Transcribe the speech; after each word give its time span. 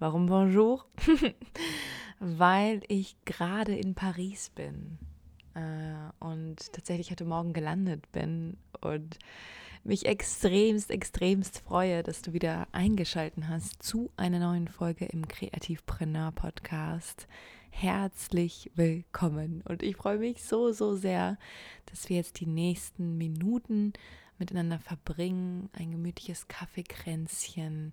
Warum 0.00 0.26
bonjour? 0.26 0.84
Weil 2.20 2.82
ich 2.86 3.16
gerade 3.24 3.74
in 3.74 3.96
Paris 3.96 4.48
bin 4.50 4.96
äh, 5.54 6.24
und 6.24 6.72
tatsächlich 6.72 7.10
heute 7.10 7.24
Morgen 7.24 7.52
gelandet 7.52 8.10
bin 8.12 8.58
und 8.80 9.18
mich 9.82 10.06
extremst, 10.06 10.92
extremst 10.92 11.58
freue, 11.58 12.04
dass 12.04 12.22
du 12.22 12.32
wieder 12.32 12.68
eingeschaltet 12.70 13.48
hast 13.48 13.82
zu 13.82 14.12
einer 14.16 14.38
neuen 14.38 14.68
Folge 14.68 15.04
im 15.06 15.26
Kreativpreneur 15.26 16.30
Podcast. 16.30 17.26
Herzlich 17.70 18.70
willkommen 18.76 19.64
und 19.68 19.82
ich 19.82 19.96
freue 19.96 20.18
mich 20.18 20.44
so, 20.44 20.70
so 20.70 20.94
sehr, 20.94 21.38
dass 21.86 22.08
wir 22.08 22.18
jetzt 22.18 22.38
die 22.38 22.46
nächsten 22.46 23.18
Minuten 23.18 23.94
miteinander 24.38 24.78
verbringen, 24.78 25.70
ein 25.72 25.90
gemütliches 25.90 26.46
Kaffeekränzchen. 26.46 27.92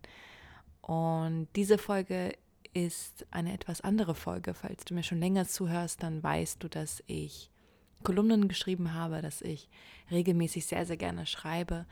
Und 0.86 1.48
diese 1.56 1.80
Folge 1.80 2.38
ist 2.74 3.26
eine 3.32 3.54
etwas 3.54 3.82
andere 3.82 4.14
Folge. 4.14 4.54
Falls 4.54 4.86
du 4.86 4.94
mir 4.94 5.02
schon 5.02 5.20
länger 5.20 5.48
zuhörst, 5.48 6.04
dann 6.04 6.22
weißt 6.22 6.62
du, 6.62 6.68
dass 6.68 7.04
ich 7.08 7.50
Kolumnen 8.04 8.48
geschrieben 8.48 8.94
habe, 8.94 9.24
dass 9.24 9.42
ich 9.42 9.68
regelmäßig 10.12 10.68
sehr, 10.68 10.86
sehr 10.86 10.98
gerne 10.98 11.26
schreibe. 11.26 11.88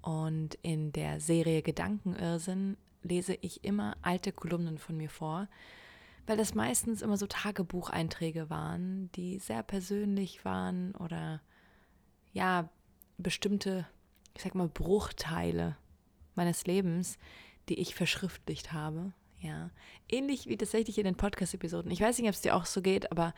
Und 0.00 0.54
in 0.62 0.92
der 0.92 1.18
Serie 1.18 1.62
Gedankenirrsinn 1.62 2.76
lese 3.02 3.34
ich 3.34 3.64
immer 3.64 3.96
alte 4.00 4.30
Kolumnen 4.30 4.78
von 4.78 4.96
mir 4.96 5.10
vor, 5.10 5.48
weil 6.28 6.36
das 6.36 6.54
meistens 6.54 7.02
immer 7.02 7.16
so 7.16 7.26
Tagebucheinträge 7.26 8.48
waren, 8.48 9.10
die 9.16 9.40
sehr 9.40 9.64
persönlich 9.64 10.44
waren 10.44 10.94
oder 10.94 11.40
ja, 12.32 12.68
bestimmte, 13.18 13.88
ich 14.36 14.42
sag 14.42 14.54
mal, 14.54 14.68
Bruchteile 14.68 15.76
meines 16.36 16.64
Lebens, 16.66 17.18
die 17.70 17.80
ich 17.80 17.94
verschriftlicht 17.94 18.72
habe. 18.72 19.12
Ja, 19.40 19.70
ähnlich 20.08 20.48
wie 20.48 20.56
tatsächlich 20.58 20.98
in 20.98 21.04
den 21.04 21.14
Podcast-Episoden. 21.14 21.90
Ich 21.90 22.00
weiß 22.00 22.18
nicht, 22.18 22.28
ob 22.28 22.34
es 22.34 22.42
dir 22.42 22.54
auch 22.54 22.66
so 22.66 22.82
geht, 22.82 23.10
aber 23.10 23.32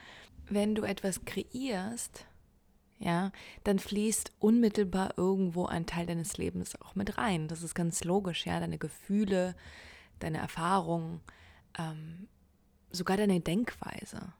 wenn 0.48 0.74
du 0.74 0.82
etwas 0.82 1.24
kreierst, 1.24 2.26
ja, 2.98 3.30
dann 3.62 3.78
fließt 3.78 4.32
unmittelbar 4.40 5.14
irgendwo 5.16 5.66
ein 5.66 5.86
Teil 5.86 6.06
deines 6.06 6.38
Lebens 6.38 6.80
auch 6.80 6.96
mit 6.96 7.18
rein. 7.18 7.46
Das 7.46 7.62
ist 7.62 7.74
ganz 7.74 8.02
logisch, 8.02 8.46
ja, 8.46 8.58
deine 8.58 8.78
Gefühle, 8.78 9.54
deine 10.18 10.38
Erfahrungen, 10.38 11.20
ähm, 11.78 12.28
sogar 12.90 13.16
deine 13.16 13.40
Denkweise. 13.40 14.32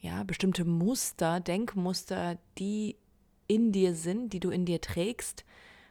Ja, 0.00 0.24
bestimmte 0.24 0.64
Muster, 0.64 1.40
Denkmuster, 1.40 2.38
die 2.58 2.96
in 3.48 3.72
dir 3.72 3.94
sind, 3.94 4.32
die 4.32 4.40
du 4.40 4.50
in 4.50 4.64
dir 4.64 4.80
trägst, 4.80 5.44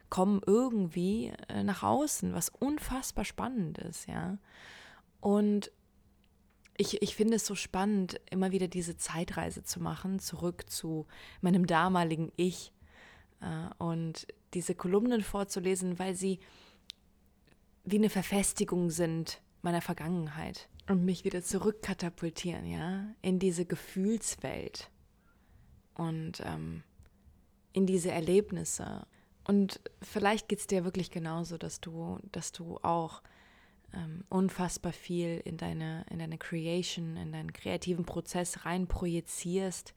kommen 0.09 0.41
irgendwie 0.45 1.33
äh, 1.49 1.63
nach 1.63 1.83
außen, 1.83 2.33
was 2.33 2.49
unfassbar 2.49 3.25
spannend 3.25 3.77
ist, 3.77 4.07
ja. 4.07 4.37
Und 5.19 5.71
ich, 6.77 7.01
ich 7.01 7.15
finde 7.15 7.35
es 7.35 7.45
so 7.45 7.55
spannend, 7.55 8.21
immer 8.29 8.51
wieder 8.51 8.67
diese 8.67 8.97
Zeitreise 8.97 9.63
zu 9.63 9.81
machen, 9.81 10.19
zurück 10.19 10.69
zu 10.69 11.07
meinem 11.41 11.65
damaligen 11.65 12.31
Ich 12.35 12.71
äh, 13.41 13.73
und 13.83 14.27
diese 14.53 14.75
Kolumnen 14.75 15.21
vorzulesen, 15.21 15.99
weil 15.99 16.15
sie 16.15 16.39
wie 17.83 17.97
eine 17.97 18.09
Verfestigung 18.09 18.89
sind 18.89 19.41
meiner 19.61 19.81
Vergangenheit 19.81 20.69
und 20.87 21.03
mich 21.03 21.25
wieder 21.25 21.43
zurückkatapultieren, 21.43 22.65
ja, 22.65 23.07
in 23.21 23.39
diese 23.39 23.65
Gefühlswelt. 23.65 24.91
Und 25.95 26.43
ähm, 26.45 26.83
in 27.77 27.85
diese 27.85 28.09
Erlebnisse. 28.11 29.05
Und 29.47 29.79
vielleicht 30.01 30.49
geht 30.49 30.59
es 30.59 30.67
dir 30.67 30.83
wirklich 30.83 31.09
genauso, 31.09 31.57
dass 31.57 31.79
du, 31.79 32.19
dass 32.33 32.51
du 32.51 32.77
auch 32.83 33.21
ähm, 33.93 34.25
unfassbar 34.27 34.91
viel 34.91 35.41
in 35.45 35.55
deine, 35.55 36.05
in 36.09 36.19
deine 36.19 36.37
Creation, 36.37 37.15
in 37.15 37.31
deinen 37.31 37.53
kreativen 37.53 38.03
Prozess 38.03 38.65
rein 38.65 38.87
projizierst, 38.87 39.93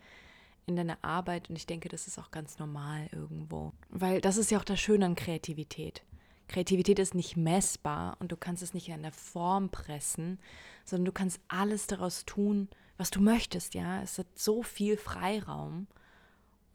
in 0.66 0.76
deine 0.76 1.02
Arbeit. 1.02 1.50
Und 1.50 1.56
ich 1.56 1.66
denke, 1.66 1.88
das 1.88 2.06
ist 2.06 2.16
auch 2.16 2.30
ganz 2.30 2.60
normal 2.60 3.08
irgendwo. 3.10 3.72
Weil 3.88 4.20
das 4.20 4.36
ist 4.36 4.52
ja 4.52 4.58
auch 4.58 4.64
das 4.64 4.78
Schöne 4.78 5.04
an 5.04 5.16
Kreativität. 5.16 6.02
Kreativität 6.46 7.00
ist 7.00 7.16
nicht 7.16 7.36
messbar 7.36 8.16
und 8.20 8.30
du 8.30 8.36
kannst 8.36 8.62
es 8.62 8.72
nicht 8.72 8.88
in 8.88 8.94
eine 8.94 9.12
Form 9.12 9.68
pressen, 9.68 10.38
sondern 10.84 11.06
du 11.06 11.12
kannst 11.12 11.40
alles 11.48 11.88
daraus 11.88 12.24
tun, 12.24 12.68
was 12.96 13.10
du 13.10 13.20
möchtest, 13.20 13.74
ja. 13.74 14.00
Es 14.02 14.18
hat 14.18 14.26
so 14.36 14.62
viel 14.62 14.96
Freiraum 14.96 15.88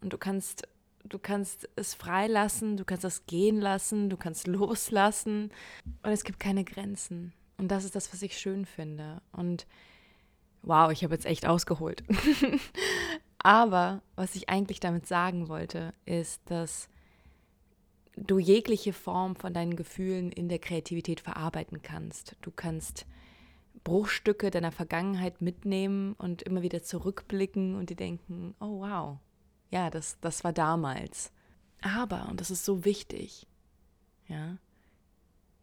und 0.02 0.12
du 0.12 0.18
kannst 0.18 0.68
Du 1.08 1.18
kannst 1.18 1.68
es 1.76 1.94
freilassen, 1.94 2.76
du 2.76 2.84
kannst 2.84 3.04
es 3.04 3.26
gehen 3.26 3.60
lassen, 3.60 4.10
du 4.10 4.16
kannst 4.16 4.46
loslassen 4.46 5.50
und 6.02 6.10
es 6.10 6.24
gibt 6.24 6.40
keine 6.40 6.64
Grenzen. 6.64 7.32
Und 7.58 7.68
das 7.68 7.84
ist 7.84 7.96
das, 7.96 8.12
was 8.12 8.22
ich 8.22 8.36
schön 8.38 8.66
finde. 8.66 9.22
Und 9.32 9.66
wow, 10.62 10.90
ich 10.90 11.04
habe 11.04 11.14
jetzt 11.14 11.26
echt 11.26 11.46
ausgeholt. 11.46 12.02
Aber 13.38 14.02
was 14.16 14.34
ich 14.34 14.48
eigentlich 14.48 14.80
damit 14.80 15.06
sagen 15.06 15.48
wollte, 15.48 15.94
ist, 16.04 16.42
dass 16.46 16.88
du 18.16 18.38
jegliche 18.38 18.92
Form 18.92 19.36
von 19.36 19.52
deinen 19.52 19.76
Gefühlen 19.76 20.32
in 20.32 20.48
der 20.48 20.58
Kreativität 20.58 21.20
verarbeiten 21.20 21.82
kannst. 21.82 22.36
Du 22.40 22.50
kannst 22.50 23.06
Bruchstücke 23.84 24.50
deiner 24.50 24.72
Vergangenheit 24.72 25.42
mitnehmen 25.42 26.14
und 26.14 26.42
immer 26.42 26.62
wieder 26.62 26.82
zurückblicken 26.82 27.76
und 27.76 27.90
dir 27.90 27.96
denken, 27.96 28.54
oh 28.58 28.80
wow, 28.80 29.18
ja, 29.70 29.90
das, 29.90 30.18
das 30.20 30.44
war 30.44 30.52
damals. 30.52 31.32
Aber, 31.82 32.28
und 32.28 32.40
das 32.40 32.50
ist 32.50 32.64
so 32.64 32.84
wichtig, 32.84 33.46
ja, 34.28 34.56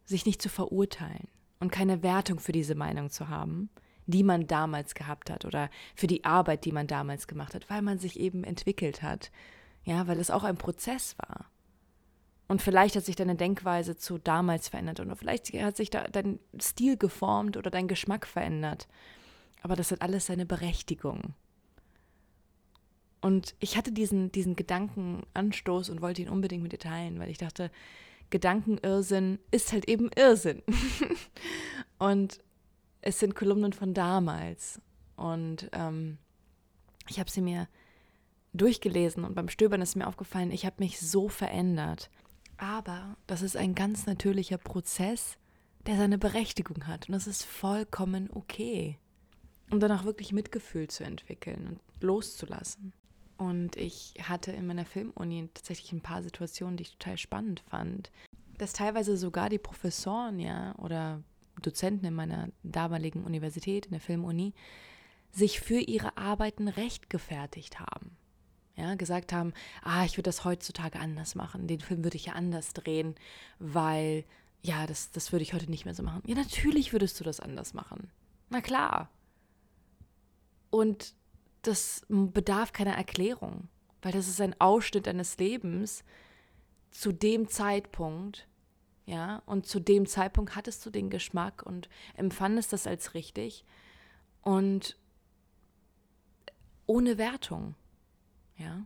sich 0.06 0.26
nicht 0.26 0.42
zu 0.42 0.50
verurteilen 0.50 1.28
und 1.60 1.72
keine 1.72 2.04
Wertung 2.04 2.40
für 2.40 2.52
diese 2.52 2.76
Meinung 2.76 3.10
zu 3.10 3.30
haben, 3.30 3.70
die 4.06 4.24
man 4.24 4.48
damals 4.48 4.96
gehabt 4.96 5.30
hat 5.30 5.46
oder 5.46 5.70
für 5.96 6.08
die 6.08 6.26
Arbeit, 6.26 6.66
die 6.66 6.72
man 6.72 6.88
damals 6.88 7.28
gemacht 7.28 7.56
hat, 7.56 7.70
weil 7.70 7.82
man 7.82 8.00
sich 8.00 8.20
eben 8.20 8.44
entwickelt 8.44 9.02
hat. 9.02 9.32
Ja, 9.86 10.08
weil 10.08 10.20
es 10.20 10.32
auch 10.32 10.44
ein 10.44 10.58
Prozess 10.58 11.16
war. 11.18 11.50
Und 12.48 12.62
vielleicht 12.62 12.96
hat 12.96 13.06
sich 13.06 13.16
deine 13.16 13.36
Denkweise 13.36 13.98
zu 13.98 14.18
damals 14.18 14.68
verändert 14.70 15.00
oder 15.00 15.16
vielleicht 15.16 15.52
hat 15.54 15.78
sich 15.78 15.90
dein 15.90 16.40
Stil 16.62 16.98
geformt 16.98 17.58
oder 17.58 17.72
dein 17.72 17.88
Geschmack 17.88 18.28
verändert. 18.28 18.88
Aber 19.62 19.76
das 19.76 19.92
hat 19.92 20.02
alles 20.02 20.26
seine 20.26 20.46
Berechtigung. 20.46 21.34
Und 23.24 23.56
ich 23.60 23.78
hatte 23.78 23.94
diesen, 23.94 24.34
diesen 24.34 24.58
Gedankenanstoß 24.58 25.90
und 25.90 26.02
wollte 26.02 26.22
ihn 26.22 26.28
unbedingt 26.28 26.62
mit 26.62 26.74
dir 26.74 26.78
teilen, 26.78 27.20
weil 27.20 27.30
ich 27.30 27.38
dachte, 27.38 27.72
Gedankenirrsinn 28.32 29.40
ist 29.50 29.72
halt 29.72 29.88
eben 29.88 30.10
Irrsinn. 30.14 30.62
und 32.00 32.40
es 33.00 33.20
sind 33.20 33.34
Kolumnen 33.34 33.72
von 33.72 33.94
damals. 33.94 34.82
Und 35.16 35.70
ähm, 35.72 36.18
ich 37.08 37.18
habe 37.18 37.32
sie 37.32 37.40
mir 37.40 37.70
durchgelesen 38.52 39.24
und 39.24 39.36
beim 39.36 39.48
Stöbern 39.48 39.82
ist 39.82 39.96
mir 39.96 40.08
aufgefallen, 40.08 40.52
ich 40.52 40.66
habe 40.66 40.76
mich 40.80 41.00
so 41.00 41.30
verändert. 41.30 42.10
Aber 42.58 43.16
das 43.26 43.42
ist 43.42 43.56
ein 43.56 43.74
ganz 43.74 44.06
natürlicher 44.06 44.58
Prozess, 44.58 45.38
der 45.86 45.96
seine 45.96 46.18
Berechtigung 46.18 46.88
hat. 46.88 47.08
Und 47.08 47.14
das 47.14 47.28
ist 47.28 47.46
vollkommen 47.46 48.30
okay. 48.34 49.00
Um 49.72 49.80
danach 49.80 50.04
wirklich 50.04 50.34
Mitgefühl 50.34 50.90
zu 50.90 51.06
entwickeln 51.06 51.68
und 51.68 52.04
loszulassen. 52.04 52.92
Und 53.44 53.76
ich 53.76 54.14
hatte 54.22 54.54
in 54.54 54.66
meiner 54.66 54.86
Filmuni 54.86 55.50
tatsächlich 55.54 55.92
ein 55.92 56.00
paar 56.00 56.24
Situationen, 56.24 56.78
die 56.78 56.84
ich 56.84 56.96
total 56.96 57.18
spannend 57.18 57.62
fand. 57.70 58.10
Dass 58.58 58.72
teilweise 58.72 59.18
sogar 59.18 59.50
die 59.50 59.58
Professoren, 59.58 60.40
ja, 60.40 60.74
oder 60.78 61.22
Dozenten 61.62 62.06
in 62.06 62.14
meiner 62.14 62.48
damaligen 62.64 63.26
Universität, 63.26 63.88
in 63.88 63.92
der 63.92 64.00
Filmuni, 64.00 64.54
sich 65.34 65.60
für 65.60 65.80
ihre 65.80 66.16
Arbeiten 66.16 66.70
rechtgefertigt 66.70 67.82
haben. 67.82 68.16
Ja, 68.78 68.96
gesagt 68.96 69.34
haben, 69.34 69.54
ah, 69.82 70.06
ich 70.06 70.14
würde 70.14 70.30
das 70.30 70.46
heutzutage 70.46 71.00
anders 71.00 71.36
machen, 71.36 71.68
den 71.68 71.82
Film 71.82 72.06
würde 72.06 72.16
ich 72.16 72.28
ja 72.28 72.34
anders 72.34 72.72
drehen, 72.74 73.14
weil, 73.60 74.24
ja, 74.62 74.88
das, 74.88 75.12
das 75.12 75.34
würde 75.34 75.44
ich 75.44 75.54
heute 75.54 75.70
nicht 75.70 75.84
mehr 75.84 75.94
so 75.94 76.02
machen. 76.02 76.24
Ja, 76.26 76.36
natürlich 76.36 76.94
würdest 76.94 77.20
du 77.20 77.26
das 77.26 77.42
anders 77.42 77.74
machen. 77.74 78.10
Na 78.50 78.62
klar. 78.62 79.10
Und 80.70 81.14
das 81.64 82.06
bedarf 82.10 82.74
keiner 82.74 82.94
Erklärung, 82.96 83.68
weil 84.02 84.12
das 84.12 84.28
ist 84.28 84.42
ein 84.42 84.60
Ausschnitt 84.60 85.08
deines 85.08 85.38
Lebens 85.38 86.04
zu 86.92 87.12
dem 87.12 87.48
Zeitpunkt, 87.48 88.48
ja, 89.06 89.42
und 89.46 89.66
zu 89.66 89.80
dem 89.80 90.06
Zeitpunkt 90.06 90.56
hattest 90.56 90.86
du 90.86 90.90
den 90.90 91.10
Geschmack 91.10 91.64
und 91.64 91.90
empfandest 92.16 92.72
das 92.72 92.88
als 92.88 93.14
richtig 93.14 93.66
und 94.42 94.98
ohne 96.86 97.18
Wertung, 97.18 97.76
ja. 98.58 98.86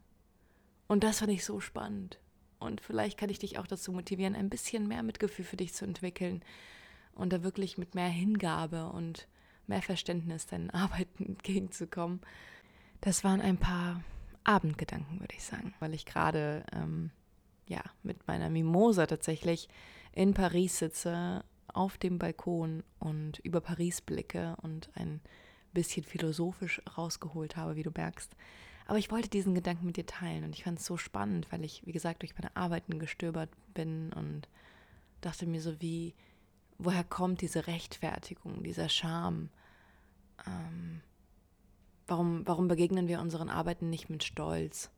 Und 0.88 1.04
das 1.04 1.20
fand 1.20 1.32
ich 1.32 1.44
so 1.44 1.60
spannend. 1.60 2.20
Und 2.60 2.82
vielleicht 2.82 3.18
kann 3.20 3.30
ich 3.30 3.40
dich 3.40 3.60
auch 3.60 3.68
dazu 3.68 3.92
motivieren, 3.92 4.36
ein 4.36 4.50
bisschen 4.50 4.88
mehr 4.88 5.04
Mitgefühl 5.04 5.46
für 5.46 5.58
dich 5.58 5.74
zu 5.74 5.86
entwickeln 5.86 6.44
und 7.14 7.34
da 7.34 7.44
wirklich 7.44 7.78
mit 7.78 7.94
mehr 7.94 8.08
Hingabe 8.08 8.88
und 8.88 9.28
mehr 9.68 9.82
Verständnis 9.82 10.48
deinen 10.48 10.70
Arbeiten 10.72 11.26
entgegenzukommen. 11.26 12.22
Das 13.02 13.24
waren 13.24 13.42
ein 13.42 13.58
paar 13.58 14.02
Abendgedanken, 14.44 15.20
würde 15.20 15.36
ich 15.36 15.44
sagen, 15.44 15.74
weil 15.80 15.94
ich 15.94 16.06
gerade 16.06 16.64
ähm, 16.72 17.12
ja 17.68 17.82
mit 18.04 18.28
meiner 18.28 18.50
Mimosa 18.50 19.06
tatsächlich 19.06 19.68
in 20.14 20.34
Paris 20.34 20.80
sitze, 20.80 21.44
auf 21.68 21.98
dem 21.98 22.18
Balkon 22.18 22.84
und 22.98 23.40
über 23.40 23.62
Paris 23.62 24.02
blicke 24.02 24.56
und 24.62 24.90
ein 24.96 25.22
bisschen 25.74 26.04
philosophisch 26.04 26.82
rausgeholt 26.98 27.56
habe, 27.56 27.76
wie 27.76 27.84
du 27.84 27.92
merkst. 27.96 28.36
Aber 28.88 28.98
ich 28.98 29.12
wollte 29.12 29.30
diesen 29.30 29.54
Gedanken 29.54 29.86
mit 29.86 29.98
dir 29.98 30.06
teilen 30.06 30.44
und 30.46 30.56
ich 30.56 30.64
fand 30.64 30.80
es 30.80 30.86
so 30.86 30.98
spannend, 30.98 31.52
weil 31.52 31.64
ich, 31.64 31.86
wie 31.86 31.92
gesagt, 31.92 32.22
durch 32.22 32.34
meine 32.36 32.56
Arbeiten 32.56 33.00
gestöbert 33.00 33.50
bin 33.74 34.12
und 34.14 34.48
dachte 35.22 35.46
mir 35.46 35.62
so, 35.62 35.80
wie, 35.82 36.16
woher 36.78 37.04
kommt 37.04 37.42
diese 37.42 37.68
Rechtfertigung, 37.68 38.64
dieser 38.64 38.88
Charme? 38.90 39.50
Ähm, 40.48 41.02
warum, 42.08 42.46
warum 42.46 42.68
begegnen 42.68 43.08
wir 43.08 43.22
unseren 43.22 43.50
Arbeiten 43.50 43.90
nicht 43.90 44.10
mit 44.10 44.24
Stolz? 44.24 44.90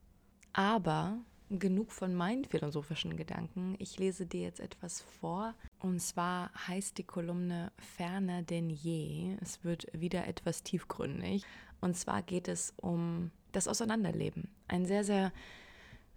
Aber 0.54 1.18
genug 1.50 1.92
von 1.92 2.14
meinen 2.14 2.46
philosophischen 2.46 3.18
Gedanken. 3.18 3.76
Ich 3.80 3.98
lese 3.98 4.26
dir 4.26 4.42
jetzt 4.42 4.60
etwas 4.60 5.02
vor. 5.02 5.56
Und 5.80 6.00
zwar 6.00 6.52
heißt 6.68 6.98
die 6.98 7.04
Kolumne 7.04 7.72
Ferner 7.78 8.44
denn 8.44 8.70
je. 8.70 9.36
Es 9.42 9.64
wird 9.64 9.88
wieder 9.94 10.28
etwas 10.28 10.64
tiefgründig. 10.64 11.44
Und 11.82 11.98
zwar 11.98 12.22
geht 12.22 12.48
es 12.48 12.74
um 12.78 13.32
das 13.52 13.68
Auseinanderleben. 13.68 14.50
Ein 14.68 14.86
sehr, 14.86 15.04
sehr, 15.04 15.32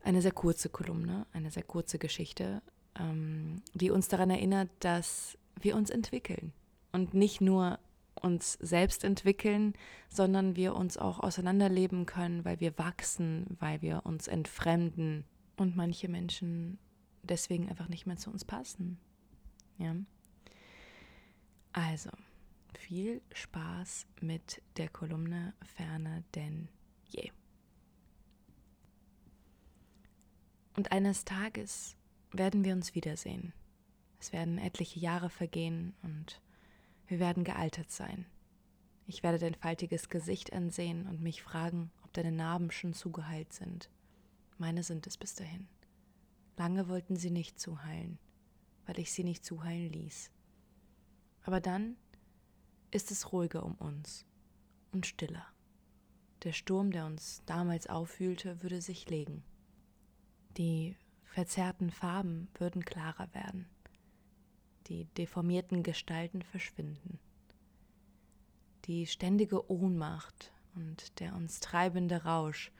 eine 0.02 0.20
sehr 0.20 0.32
kurze 0.32 0.68
Kolumne, 0.68 1.26
eine 1.32 1.50
sehr 1.50 1.62
kurze 1.62 1.98
Geschichte, 1.98 2.60
ähm, 2.98 3.62
die 3.72 3.90
uns 3.90 4.08
daran 4.08 4.30
erinnert, 4.30 4.68
dass 4.80 5.38
wir 5.60 5.76
uns 5.76 5.88
entwickeln. 5.88 6.52
Und 6.92 7.14
nicht 7.14 7.40
nur 7.40 7.78
uns 8.22 8.54
selbst 8.54 9.04
entwickeln, 9.04 9.74
sondern 10.08 10.56
wir 10.56 10.74
uns 10.74 10.96
auch 10.96 11.20
auseinanderleben 11.20 12.06
können, 12.06 12.44
weil 12.44 12.60
wir 12.60 12.76
wachsen, 12.78 13.46
weil 13.58 13.82
wir 13.82 14.04
uns 14.04 14.28
entfremden 14.28 15.24
und 15.56 15.76
manche 15.76 16.08
Menschen 16.08 16.78
deswegen 17.22 17.68
einfach 17.68 17.88
nicht 17.88 18.06
mehr 18.06 18.16
zu 18.16 18.30
uns 18.30 18.44
passen. 18.44 18.98
Ja. 19.78 19.96
Also, 21.72 22.10
viel 22.78 23.22
Spaß 23.32 24.06
mit 24.20 24.62
der 24.76 24.88
Kolumne 24.88 25.54
Ferner 25.62 26.22
denn 26.34 26.68
je. 27.04 27.30
Und 30.76 30.92
eines 30.92 31.24
Tages 31.24 31.96
werden 32.32 32.64
wir 32.64 32.74
uns 32.74 32.94
wiedersehen. 32.94 33.52
Es 34.20 34.32
werden 34.32 34.58
etliche 34.58 35.00
Jahre 35.00 35.30
vergehen 35.30 35.94
und 36.02 36.41
wir 37.12 37.20
werden 37.20 37.44
gealtert 37.44 37.90
sein. 37.90 38.24
Ich 39.06 39.22
werde 39.22 39.38
dein 39.38 39.54
faltiges 39.54 40.08
Gesicht 40.08 40.54
ansehen 40.54 41.06
und 41.06 41.20
mich 41.20 41.42
fragen, 41.42 41.90
ob 42.04 42.14
deine 42.14 42.32
Narben 42.32 42.70
schon 42.70 42.94
zugeheilt 42.94 43.52
sind. 43.52 43.90
Meine 44.56 44.82
sind 44.82 45.06
es 45.06 45.18
bis 45.18 45.34
dahin. 45.34 45.68
Lange 46.56 46.88
wollten 46.88 47.16
sie 47.16 47.30
nicht 47.30 47.60
zuheilen, 47.60 48.18
weil 48.86 48.98
ich 48.98 49.12
sie 49.12 49.24
nicht 49.24 49.44
zuheilen 49.44 49.92
ließ. 49.92 50.30
Aber 51.42 51.60
dann 51.60 51.96
ist 52.90 53.10
es 53.10 53.30
ruhiger 53.30 53.62
um 53.62 53.74
uns 53.74 54.24
und 54.92 55.04
stiller. 55.04 55.44
Der 56.44 56.52
Sturm, 56.52 56.92
der 56.92 57.04
uns 57.04 57.42
damals 57.44 57.88
aufwühlte, 57.88 58.62
würde 58.62 58.80
sich 58.80 59.10
legen. 59.10 59.44
Die 60.56 60.96
verzerrten 61.24 61.90
Farben 61.90 62.48
würden 62.54 62.86
klarer 62.86 63.28
werden 63.34 63.68
die 64.88 65.06
deformierten 65.16 65.82
Gestalten 65.82 66.42
verschwinden. 66.42 67.18
Die 68.84 69.06
ständige 69.06 69.70
Ohnmacht 69.70 70.52
und 70.74 71.20
der 71.20 71.34
uns 71.34 71.60
treibende 71.60 72.24
Rausch 72.24 72.72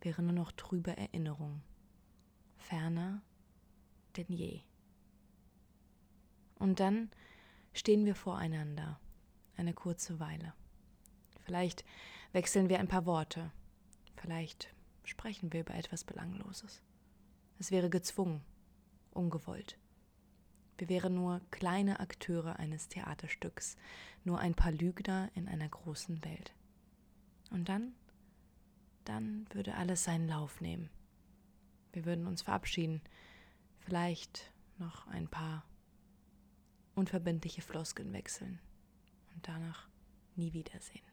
wäre 0.00 0.22
nur 0.22 0.32
noch 0.32 0.52
trübe 0.52 0.96
Erinnerung, 0.96 1.62
ferner 2.56 3.22
denn 4.16 4.26
je. 4.28 4.60
Und 6.58 6.80
dann 6.80 7.10
stehen 7.72 8.04
wir 8.04 8.14
voreinander, 8.14 8.98
eine 9.56 9.74
kurze 9.74 10.20
Weile. 10.20 10.54
Vielleicht 11.40 11.84
wechseln 12.32 12.68
wir 12.68 12.80
ein 12.80 12.88
paar 12.88 13.06
Worte, 13.06 13.52
vielleicht 14.16 14.74
sprechen 15.04 15.52
wir 15.52 15.60
über 15.60 15.74
etwas 15.74 16.04
Belangloses. 16.04 16.82
Es 17.58 17.70
wäre 17.70 17.88
gezwungen, 17.88 18.42
ungewollt. 19.12 19.78
Wir 20.78 20.88
wären 20.88 21.14
nur 21.14 21.40
kleine 21.50 22.00
Akteure 22.00 22.58
eines 22.58 22.88
Theaterstücks, 22.88 23.76
nur 24.24 24.38
ein 24.38 24.54
paar 24.54 24.72
Lügner 24.72 25.30
in 25.34 25.48
einer 25.48 25.68
großen 25.68 26.24
Welt. 26.24 26.52
Und 27.50 27.68
dann, 27.68 27.94
dann 29.04 29.46
würde 29.52 29.76
alles 29.76 30.04
seinen 30.04 30.28
Lauf 30.28 30.60
nehmen. 30.60 30.90
Wir 31.92 32.04
würden 32.04 32.26
uns 32.26 32.42
verabschieden, 32.42 33.00
vielleicht 33.78 34.52
noch 34.78 35.06
ein 35.06 35.28
paar 35.28 35.64
unverbindliche 36.94 37.62
Floskeln 37.62 38.12
wechseln 38.12 38.58
und 39.34 39.48
danach 39.48 39.88
nie 40.34 40.52
wiedersehen. 40.52 41.05